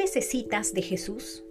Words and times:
necesitas 0.00 0.72
de 0.72 0.80
Jesús? 0.80 1.44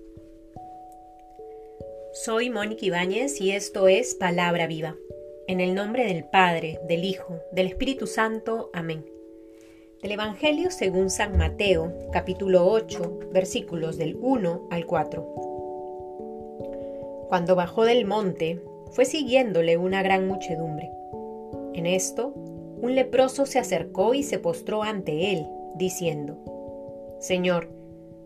Soy 2.13 2.49
Mónica 2.49 2.83
Ibáñez 2.83 3.39
y 3.41 3.51
esto 3.51 3.87
es 3.87 4.15
Palabra 4.15 4.65
Viva. 4.65 4.95
En 5.47 5.59
el 5.59 5.75
nombre 5.75 6.05
del 6.05 6.23
Padre, 6.23 6.79
del 6.87 7.03
Hijo, 7.03 7.35
del 7.51 7.67
Espíritu 7.67 8.07
Santo. 8.07 8.71
Amén. 8.73 9.05
Del 10.01 10.13
Evangelio 10.13 10.71
según 10.71 11.11
San 11.11 11.37
Mateo, 11.37 11.93
capítulo 12.11 12.65
8, 12.65 13.19
versículos 13.31 13.97
del 13.97 14.17
1 14.19 14.69
al 14.71 14.87
4. 14.87 15.21
Cuando 17.29 17.55
bajó 17.55 17.85
del 17.85 18.05
monte, 18.05 18.63
fue 18.89 19.05
siguiéndole 19.05 19.77
una 19.77 20.01
gran 20.01 20.27
muchedumbre. 20.27 20.89
En 21.75 21.85
esto, 21.85 22.33
un 22.81 22.95
leproso 22.95 23.45
se 23.45 23.59
acercó 23.59 24.15
y 24.15 24.23
se 24.23 24.39
postró 24.39 24.81
ante 24.81 25.33
él, 25.33 25.45
diciendo, 25.75 26.39
Señor, 27.19 27.77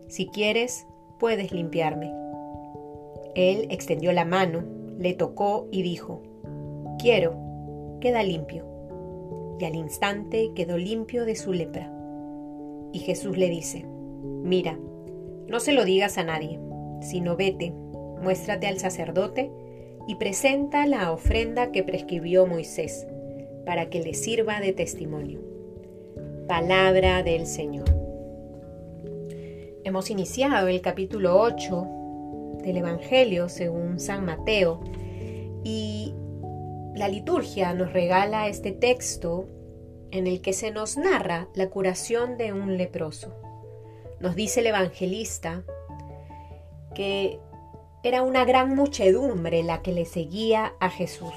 si 0.08 0.26
quieres, 0.26 0.86
puedes 1.18 1.52
limpiarme. 1.52 2.12
Él 3.34 3.66
extendió 3.70 4.12
la 4.12 4.24
mano, 4.24 4.64
le 4.98 5.14
tocó 5.14 5.68
y 5.70 5.82
dijo, 5.82 6.22
Quiero, 6.98 7.36
queda 8.00 8.22
limpio. 8.22 8.64
Y 9.58 9.64
al 9.64 9.74
instante 9.74 10.52
quedó 10.54 10.76
limpio 10.78 11.24
de 11.24 11.36
su 11.36 11.52
lepra. 11.52 11.90
Y 12.92 13.00
Jesús 13.00 13.36
le 13.36 13.48
dice, 13.48 13.84
Mira, 14.22 14.78
no 15.48 15.60
se 15.60 15.72
lo 15.72 15.84
digas 15.84 16.18
a 16.18 16.24
nadie, 16.24 16.58
sino 17.00 17.36
vete, 17.36 17.72
muéstrate 18.22 18.66
al 18.66 18.78
sacerdote 18.78 19.50
y 20.06 20.16
presenta 20.16 20.86
la 20.86 21.12
ofrenda 21.12 21.72
que 21.72 21.82
prescribió 21.82 22.46
Moisés, 22.46 23.06
para 23.64 23.88
que 23.88 24.00
le 24.00 24.14
sirva 24.14 24.60
de 24.60 24.72
testimonio. 24.72 25.40
Palabra 26.46 27.22
del 27.22 27.46
Señor. 27.46 27.93
Hemos 29.84 30.08
iniciado 30.08 30.68
el 30.68 30.80
capítulo 30.80 31.38
8 31.38 31.86
del 32.62 32.78
Evangelio 32.78 33.50
según 33.50 34.00
San 34.00 34.24
Mateo 34.24 34.80
y 35.62 36.14
la 36.94 37.06
liturgia 37.08 37.74
nos 37.74 37.92
regala 37.92 38.48
este 38.48 38.72
texto 38.72 39.46
en 40.10 40.26
el 40.26 40.40
que 40.40 40.54
se 40.54 40.70
nos 40.70 40.96
narra 40.96 41.48
la 41.54 41.68
curación 41.68 42.38
de 42.38 42.54
un 42.54 42.78
leproso. 42.78 43.34
Nos 44.20 44.34
dice 44.34 44.60
el 44.60 44.68
evangelista 44.68 45.64
que 46.94 47.38
era 48.02 48.22
una 48.22 48.46
gran 48.46 48.74
muchedumbre 48.74 49.62
la 49.62 49.82
que 49.82 49.92
le 49.92 50.06
seguía 50.06 50.72
a 50.80 50.88
Jesús. 50.88 51.34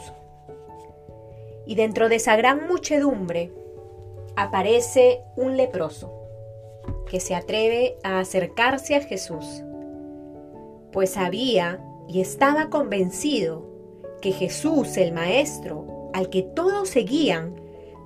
Y 1.65 1.75
dentro 1.75 2.07
de 2.07 2.15
esa 2.15 2.37
gran 2.37 2.65
muchedumbre 2.65 3.51
aparece 4.37 5.19
un 5.35 5.57
leproso 5.57 6.16
que 7.09 7.19
se 7.19 7.35
atreve 7.35 7.97
a 8.03 8.19
acercarse 8.19 8.95
a 8.95 9.01
Jesús, 9.01 9.63
pues 10.91 11.11
sabía 11.11 11.83
y 12.07 12.21
estaba 12.21 12.69
convencido 12.69 13.65
que 14.21 14.31
Jesús, 14.31 14.97
el 14.97 15.11
Maestro, 15.11 16.09
al 16.13 16.29
que 16.29 16.41
todos 16.41 16.89
seguían, 16.89 17.55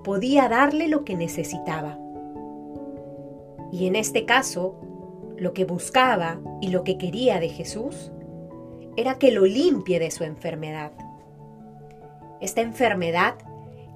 podía 0.03 0.49
darle 0.49 0.87
lo 0.87 1.05
que 1.05 1.15
necesitaba. 1.15 1.97
Y 3.71 3.87
en 3.87 3.95
este 3.95 4.25
caso, 4.25 4.75
lo 5.37 5.53
que 5.53 5.65
buscaba 5.65 6.39
y 6.59 6.69
lo 6.69 6.83
que 6.83 6.97
quería 6.97 7.39
de 7.39 7.49
Jesús 7.49 8.11
era 8.97 9.17
que 9.17 9.31
lo 9.31 9.45
limpie 9.45 9.99
de 9.99 10.11
su 10.11 10.23
enfermedad. 10.23 10.91
Esta 12.41 12.61
enfermedad 12.61 13.35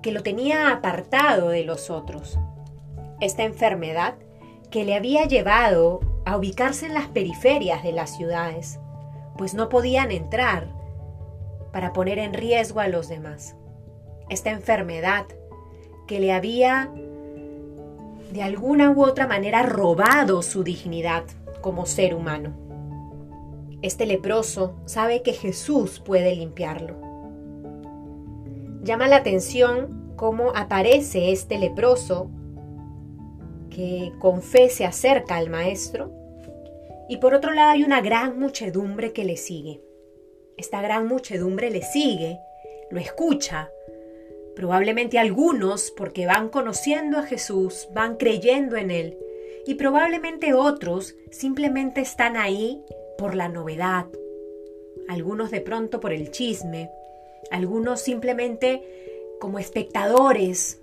que 0.02 0.12
lo 0.12 0.24
tenía 0.24 0.72
apartado 0.72 1.50
de 1.50 1.64
los 1.64 1.90
otros. 1.90 2.40
Esta 3.20 3.44
enfermedad 3.44 4.16
que 4.72 4.86
le 4.86 4.96
había 4.96 5.26
llevado 5.26 6.02
a 6.26 6.38
ubicarse 6.38 6.88
en 6.88 6.94
las 6.94 7.08
periferias 7.08 7.84
de 7.84 7.92
las 7.92 8.16
ciudades, 8.16 8.80
pues 9.38 9.54
no 9.54 9.70
podían 9.70 10.12
entrar 10.12 10.68
para 11.72 11.94
poner 11.94 12.20
en 12.20 12.34
riesgo 12.34 12.80
a 12.80 12.88
los 12.88 13.08
demás. 13.08 13.56
Esta 14.30 14.52
enfermedad 14.52 15.26
que 16.08 16.20
le 16.20 16.34
había 16.34 16.92
de 18.32 18.44
alguna 18.44 18.92
u 18.92 19.04
otra 19.04 19.28
manera 19.28 19.64
robado 19.64 20.42
su 20.42 20.64
dignidad 20.64 21.24
como 21.62 21.86
ser 21.86 22.16
humano. 22.16 22.54
Este 23.82 24.06
leproso 24.06 24.76
sabe 24.86 25.22
que 25.22 25.34
Jesús 25.34 26.00
puede 26.00 26.36
limpiarlo. 26.36 26.96
Llama 28.84 29.08
la 29.08 29.18
atención 29.18 30.14
cómo 30.16 30.52
aparece 30.56 31.32
este 31.32 31.58
leproso 31.58 32.30
que 33.76 34.14
con 34.20 34.42
fe 34.42 34.70
se 34.70 34.86
acerca 34.86 35.36
al 35.36 35.50
Maestro, 35.50 36.10
y 37.10 37.18
por 37.18 37.34
otro 37.34 37.52
lado 37.52 37.72
hay 37.72 37.84
una 37.84 38.00
gran 38.00 38.40
muchedumbre 38.40 39.12
que 39.12 39.26
le 39.26 39.36
sigue. 39.36 39.82
Esta 40.56 40.82
gran 40.82 41.08
muchedumbre 41.08 41.70
le 41.70 41.82
sigue, 41.82 42.40
lo 42.90 43.02
escucha, 43.02 43.70
probablemente 44.56 45.20
algunos 45.20 45.92
porque 45.92 46.26
van 46.26 46.48
conociendo 46.48 47.18
a 47.18 47.24
Jesús, 47.24 47.90
van 47.92 48.16
creyendo 48.16 48.78
en 48.78 48.92
Él, 48.92 49.18
y 49.68 49.76
probablemente 49.76 50.54
otros 50.54 51.16
simplemente 51.30 52.00
están 52.00 52.38
ahí 52.38 52.82
por 53.18 53.36
la 53.36 53.50
novedad, 53.50 54.06
algunos 55.10 55.52
de 55.52 55.60
pronto 55.60 56.00
por 56.00 56.14
el 56.14 56.32
chisme, 56.32 56.90
algunos 57.52 58.00
simplemente 58.00 58.82
como 59.42 59.60
espectadores 59.60 60.82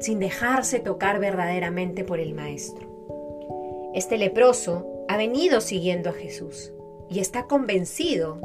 sin 0.00 0.18
dejarse 0.18 0.78
tocar 0.78 1.18
verdaderamente 1.18 2.04
por 2.04 2.20
el 2.20 2.34
Maestro. 2.34 2.86
Este 3.94 4.18
leproso 4.18 4.86
ha 5.08 5.16
venido 5.16 5.60
siguiendo 5.60 6.10
a 6.10 6.12
Jesús 6.12 6.72
y 7.08 7.20
está 7.20 7.46
convencido 7.46 8.40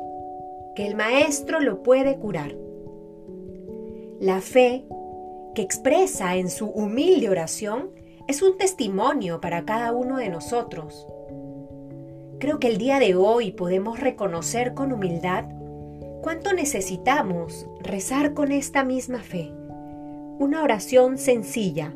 que 0.75 0.87
el 0.87 0.95
Maestro 0.95 1.59
lo 1.59 1.83
puede 1.83 2.17
curar. 2.17 2.55
La 4.19 4.41
fe 4.41 4.85
que 5.53 5.61
expresa 5.61 6.35
en 6.35 6.49
su 6.49 6.67
humilde 6.67 7.29
oración 7.29 7.91
es 8.27 8.41
un 8.41 8.57
testimonio 8.57 9.41
para 9.41 9.65
cada 9.65 9.91
uno 9.91 10.17
de 10.17 10.29
nosotros. 10.29 11.05
Creo 12.39 12.59
que 12.59 12.67
el 12.67 12.77
día 12.77 12.99
de 12.99 13.15
hoy 13.15 13.51
podemos 13.51 13.99
reconocer 13.99 14.73
con 14.73 14.91
humildad 14.91 15.45
cuánto 16.21 16.53
necesitamos 16.53 17.67
rezar 17.81 18.33
con 18.33 18.51
esta 18.51 18.83
misma 18.83 19.19
fe 19.19 19.51
una 20.39 20.63
oración 20.63 21.17
sencilla, 21.17 21.93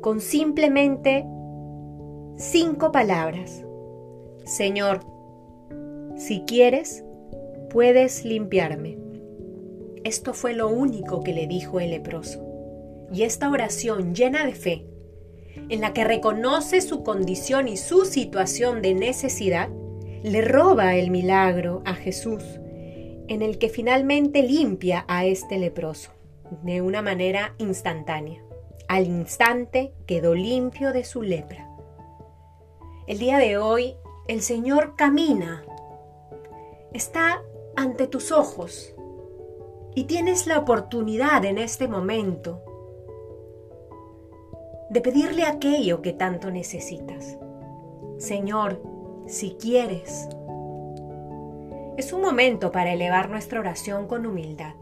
con 0.00 0.20
simplemente 0.20 1.26
cinco 2.36 2.92
palabras. 2.92 3.64
Señor, 4.44 5.00
si 6.16 6.42
quieres, 6.42 7.04
puedes 7.70 8.24
limpiarme. 8.24 8.98
Esto 10.04 10.32
fue 10.32 10.54
lo 10.54 10.68
único 10.68 11.22
que 11.24 11.32
le 11.32 11.48
dijo 11.48 11.80
el 11.80 11.90
leproso. 11.90 12.44
Y 13.12 13.22
esta 13.22 13.50
oración 13.50 14.14
llena 14.14 14.46
de 14.46 14.54
fe, 14.54 14.86
en 15.68 15.80
la 15.80 15.92
que 15.92 16.04
reconoce 16.04 16.80
su 16.80 17.02
condición 17.02 17.66
y 17.66 17.76
su 17.76 18.04
situación 18.04 18.80
de 18.82 18.94
necesidad, 18.94 19.68
le 20.22 20.42
roba 20.42 20.94
el 20.94 21.10
milagro 21.10 21.82
a 21.84 21.94
Jesús, 21.94 22.44
en 23.28 23.42
el 23.42 23.58
que 23.58 23.68
finalmente 23.68 24.42
limpia 24.42 25.04
a 25.08 25.24
este 25.24 25.58
leproso 25.58 26.15
de 26.62 26.82
una 26.82 27.02
manera 27.02 27.54
instantánea. 27.58 28.42
Al 28.88 29.06
instante 29.06 29.92
quedó 30.06 30.34
limpio 30.34 30.92
de 30.92 31.04
su 31.04 31.22
lepra. 31.22 31.68
El 33.06 33.18
día 33.18 33.38
de 33.38 33.56
hoy 33.56 33.96
el 34.28 34.42
Señor 34.42 34.96
camina, 34.96 35.64
está 36.92 37.42
ante 37.76 38.08
tus 38.08 38.32
ojos 38.32 38.92
y 39.94 40.04
tienes 40.04 40.48
la 40.48 40.58
oportunidad 40.58 41.44
en 41.44 41.58
este 41.58 41.86
momento 41.86 42.60
de 44.90 45.00
pedirle 45.00 45.44
aquello 45.44 46.02
que 46.02 46.12
tanto 46.12 46.50
necesitas. 46.50 47.38
Señor, 48.18 48.82
si 49.26 49.52
quieres. 49.52 50.28
Es 51.96 52.12
un 52.12 52.20
momento 52.20 52.72
para 52.72 52.92
elevar 52.92 53.30
nuestra 53.30 53.60
oración 53.60 54.08
con 54.08 54.26
humildad. 54.26 54.74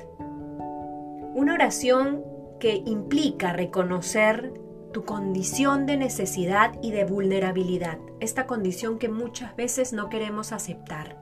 Una 1.34 1.54
oración 1.54 2.22
que 2.60 2.76
implica 2.86 3.52
reconocer 3.52 4.54
tu 4.92 5.04
condición 5.04 5.84
de 5.84 5.96
necesidad 5.96 6.78
y 6.80 6.92
de 6.92 7.04
vulnerabilidad, 7.04 7.98
esta 8.20 8.46
condición 8.46 9.00
que 9.00 9.08
muchas 9.08 9.56
veces 9.56 9.92
no 9.92 10.08
queremos 10.08 10.52
aceptar, 10.52 11.16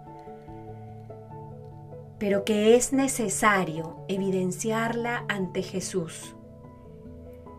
pero 2.19 2.45
que 2.45 2.77
es 2.77 2.93
necesario 2.93 4.05
evidenciarla 4.09 5.25
ante 5.31 5.63
Jesús, 5.63 6.37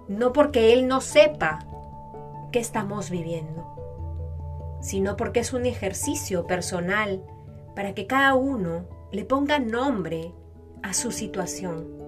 no 0.07 0.31
porque 0.31 0.73
Él 0.73 0.87
no 0.87 1.01
sepa 1.01 1.57
qué 2.51 2.59
estamos 2.59 3.09
viviendo, 3.09 3.65
sino 4.79 5.17
porque 5.17 5.39
es 5.39 5.53
un 5.53 5.65
ejercicio 5.65 6.45
personal 6.45 7.25
para 7.75 7.95
que 7.95 8.05
cada 8.05 8.35
uno 8.35 8.85
le 9.11 9.25
ponga 9.25 9.57
nombre 9.57 10.35
a 10.83 10.93
su 10.93 11.11
situación 11.11 12.02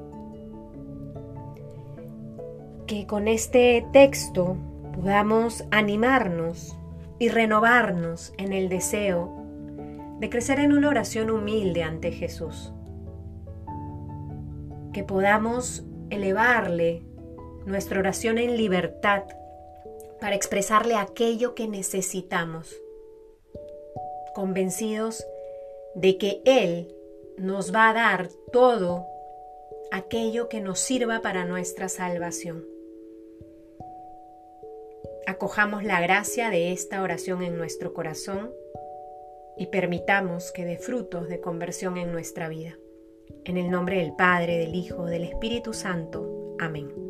que 2.87 3.07
con 3.07 3.27
este 3.27 3.85
texto 3.91 4.57
podamos 4.93 5.65
animarnos 5.71 6.77
y 7.17 7.29
renovarnos 7.29 8.33
en 8.37 8.53
el 8.53 8.69
deseo 8.69 9.31
de 10.19 10.29
crecer 10.29 10.59
en 10.59 10.71
una 10.71 10.89
oración 10.89 11.29
humilde 11.29 11.83
ante 11.83 12.11
Jesús. 12.11 12.71
Que 14.93 15.03
podamos 15.03 15.83
elevarle 16.09 17.03
nuestra 17.65 17.99
oración 17.99 18.37
en 18.37 18.55
libertad 18.55 19.23
para 20.21 20.35
expresarle 20.35 20.95
aquello 20.95 21.55
que 21.55 21.67
necesitamos, 21.67 22.81
convencidos 24.33 25.25
de 25.95 26.17
que 26.17 26.41
Él 26.45 26.95
nos 27.37 27.73
va 27.73 27.89
a 27.89 27.93
dar 27.93 28.29
todo 28.53 29.05
aquello 29.91 30.47
que 30.49 30.61
nos 30.61 30.79
sirva 30.79 31.21
para 31.21 31.45
nuestra 31.45 31.89
salvación. 31.89 32.74
Acojamos 35.27 35.83
la 35.83 35.99
gracia 36.01 36.49
de 36.49 36.71
esta 36.71 37.01
oración 37.01 37.41
en 37.41 37.57
nuestro 37.57 37.93
corazón 37.93 38.53
y 39.57 39.67
permitamos 39.67 40.51
que 40.51 40.65
dé 40.65 40.77
frutos 40.77 41.27
de 41.27 41.39
conversión 41.39 41.97
en 41.97 42.11
nuestra 42.11 42.47
vida. 42.47 42.77
En 43.43 43.57
el 43.57 43.71
nombre 43.71 43.97
del 43.97 44.15
Padre, 44.15 44.57
del 44.57 44.75
Hijo, 44.75 45.05
del 45.05 45.23
Espíritu 45.23 45.73
Santo. 45.73 46.55
Amén. 46.59 47.04